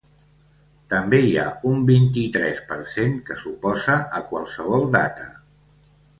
[0.93, 5.31] També hi ha un vint-i-tres per cent que s’oposa a qualsevol data.